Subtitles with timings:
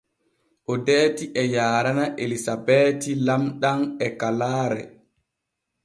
[0.75, 4.83] Odeeti e yaarana Elisabeeti lamɗam e kalaare.